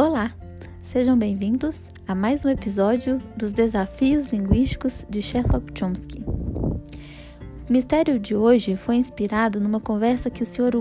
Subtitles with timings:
[0.00, 0.34] Olá,
[0.82, 6.24] sejam bem-vindos a mais um episódio dos Desafios Linguísticos de Sherlock Chomsky.
[6.26, 10.72] O mistério de hoje foi inspirado numa conversa que o senhor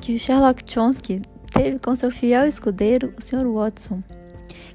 [0.00, 1.20] que o Sherlock Chomsky
[1.52, 3.44] teve com seu fiel escudeiro, o Sr.
[3.52, 4.00] Watson,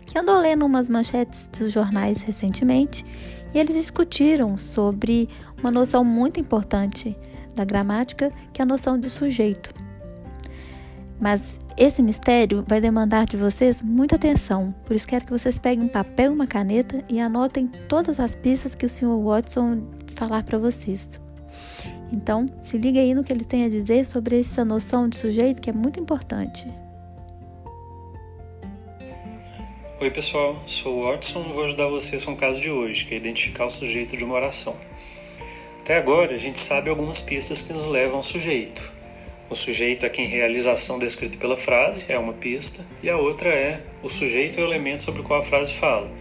[0.06, 3.06] que andou lendo umas manchetes dos jornais recentemente
[3.54, 7.18] e eles discutiram sobre uma noção muito importante
[7.56, 9.87] da gramática, que é a noção de sujeito.
[11.20, 15.86] Mas esse mistério vai demandar de vocês muita atenção, por isso quero que vocês peguem
[15.86, 19.18] um papel e uma caneta e anotem todas as pistas que o Sr.
[19.24, 19.82] Watson
[20.16, 21.08] falar para vocês.
[22.12, 25.62] Então, se liga aí no que ele tem a dizer sobre essa noção de sujeito
[25.62, 26.68] que é muito importante.
[30.00, 33.16] Oi, pessoal, sou o Watson e vou ajudar vocês com o caso de hoje, que
[33.16, 34.76] é identificar o sujeito de uma oração.
[35.80, 38.97] Até agora, a gente sabe algumas pistas que nos levam ao sujeito.
[39.50, 43.16] O sujeito é quem realiza a ação descrita pela frase, é uma pista, e a
[43.16, 46.12] outra é o sujeito é o elemento sobre o qual a frase fala.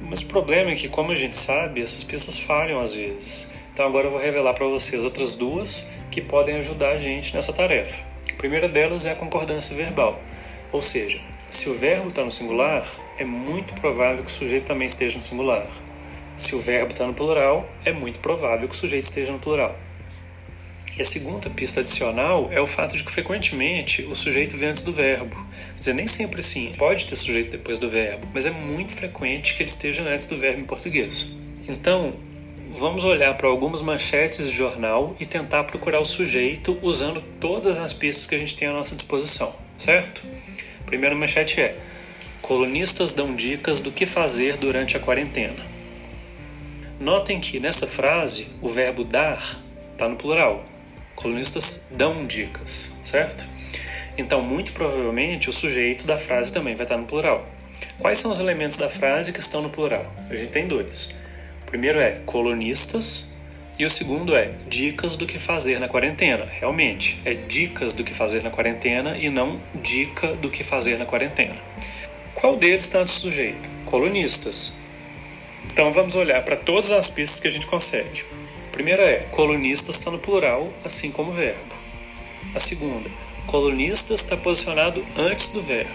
[0.00, 3.52] Mas o problema é que, como a gente sabe, essas pistas falham às vezes.
[3.72, 7.52] Então agora eu vou revelar para vocês outras duas que podem ajudar a gente nessa
[7.52, 7.98] tarefa.
[8.30, 10.20] A primeira delas é a concordância verbal,
[10.70, 12.86] ou seja, se o verbo está no singular,
[13.18, 15.66] é muito provável que o sujeito também esteja no singular.
[16.36, 19.76] Se o verbo está no plural, é muito provável que o sujeito esteja no plural.
[20.96, 24.82] E a segunda pista adicional é o fato de que frequentemente o sujeito vem antes
[24.82, 25.34] do verbo.
[25.72, 29.54] Quer dizer, nem sempre sim, pode ter sujeito depois do verbo, mas é muito frequente
[29.54, 31.34] que ele esteja antes do verbo em português.
[31.66, 32.12] Então,
[32.68, 37.94] vamos olhar para algumas manchetes de jornal e tentar procurar o sujeito usando todas as
[37.94, 40.22] pistas que a gente tem à nossa disposição, certo?
[40.80, 41.74] A primeira manchete é:
[42.42, 45.64] Colunistas dão dicas do que fazer durante a quarentena.
[47.00, 49.58] Notem que nessa frase o verbo dar
[49.92, 50.71] está no plural.
[51.22, 53.46] Colunistas dão dicas, certo?
[54.18, 57.48] Então, muito provavelmente, o sujeito da frase também vai estar no plural.
[58.00, 60.04] Quais são os elementos da frase que estão no plural?
[60.28, 61.14] A gente tem dois.
[61.62, 63.32] O primeiro é colunistas
[63.78, 66.44] e o segundo é dicas do que fazer na quarentena.
[66.44, 71.06] Realmente, é dicas do que fazer na quarentena e não dica do que fazer na
[71.06, 71.56] quarentena.
[72.34, 73.70] Qual deles está no sujeito?
[73.84, 74.74] Colunistas.
[75.66, 78.24] Então vamos olhar para todas as pistas que a gente consegue.
[78.72, 81.74] Primeira é colunistas está no plural, assim como o verbo.
[82.54, 83.08] A segunda,
[83.46, 85.92] colunistas está posicionado antes do verbo.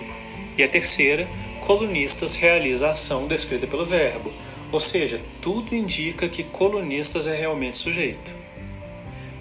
[0.56, 1.28] E a terceira,
[1.62, 4.32] colunistas realiza a ação descrita pelo verbo.
[4.72, 8.36] Ou seja, tudo indica que colunistas é realmente sujeito.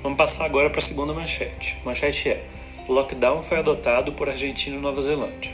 [0.02, 1.76] Vamos passar agora para a segunda manchete.
[1.84, 2.42] Manchete é:
[2.88, 5.52] Lockdown foi adotado por Argentina e Nova Zelândia.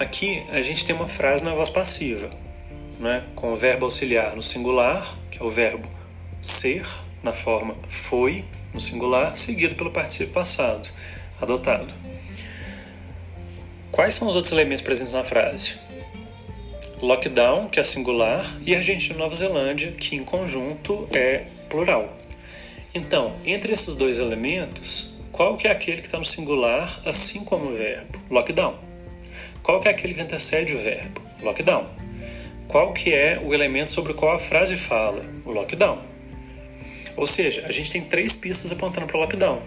[0.00, 2.28] Aqui a gente tem uma frase na voz passiva,
[2.98, 5.97] né, com o verbo auxiliar no singular, que é o verbo
[6.40, 6.86] ser
[7.22, 10.88] na forma foi no singular, seguido pelo participio passado,
[11.40, 11.94] adotado.
[13.90, 15.78] Quais são os outros elementos presentes na frase?
[17.00, 22.12] Lockdown, que é singular, e Argentina e Nova Zelândia, que em conjunto é plural.
[22.94, 27.66] Então, entre esses dois elementos, qual que é aquele que está no singular, assim como
[27.66, 28.18] o verbo?
[28.30, 28.74] Lockdown.
[29.62, 31.20] Qual que é aquele que antecede o verbo?
[31.42, 31.86] Lockdown.
[32.66, 35.24] Qual que é o elemento sobre o qual a frase fala?
[35.44, 35.98] O lockdown.
[37.18, 39.62] Ou seja, a gente tem três pistas apontando para o lockdown.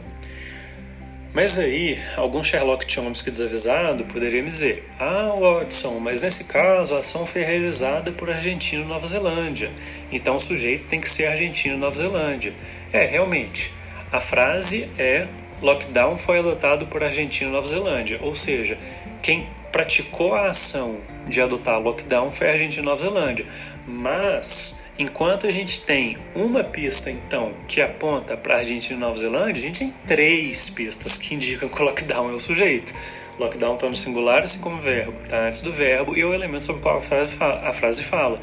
[1.34, 7.00] Mas aí, algum Sherlock Chomsky desavisado poderia me dizer: Ah, Watson, mas nesse caso a
[7.00, 9.72] ação foi realizada por Argentina e Nova Zelândia,
[10.12, 12.54] então o sujeito tem que ser Argentina e Nova Zelândia.
[12.92, 13.74] É, realmente,
[14.12, 15.26] a frase é:
[15.62, 18.78] Lockdown foi adotado por Argentina e Nova Zelândia, ou seja,
[19.22, 23.46] quem praticou a ação de adotar lockdown foi a Argentina e Nova Zelândia.
[23.88, 29.18] Mas Enquanto a gente tem uma pista, então, que aponta para a Argentina e Nova
[29.18, 32.94] Zelândia, a gente tem três pistas que indicam que o lockdown é o sujeito.
[33.40, 36.66] Lockdown está no singular, assim como verbo, está antes do verbo e é o elemento
[36.66, 37.68] sobre o qual a frase fala.
[37.68, 38.40] A frase fala.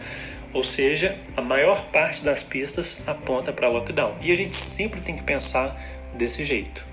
[0.52, 4.16] Ou seja, a maior parte das pistas aponta para lockdown.
[4.20, 5.80] E a gente sempre tem que pensar
[6.14, 6.84] desse jeito.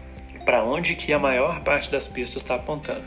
[0.45, 3.01] Para onde que a maior parte das pistas está apontando.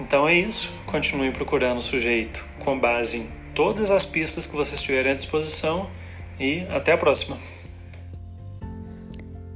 [0.00, 0.72] Então é isso.
[0.86, 5.88] Continue procurando o sujeito com base em todas as pistas que vocês tiverem à disposição
[6.38, 7.36] e até a próxima.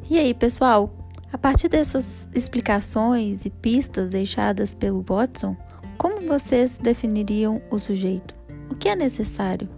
[0.08, 0.90] E aí, pessoal?
[1.32, 5.56] A partir dessas explicações e pistas deixadas pelo Watson,
[5.98, 8.34] como vocês definiriam o sujeito?
[8.70, 9.68] O que é necessário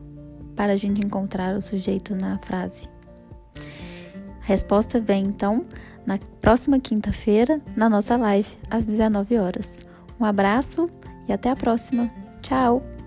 [0.55, 2.89] para a gente encontrar o sujeito na frase?
[4.43, 5.67] A resposta vem então
[6.07, 9.71] na próxima quinta-feira, na nossa live, às 19 horas.
[10.19, 10.89] Um abraço
[11.29, 12.11] e até a próxima.
[12.43, 12.98] Tchau!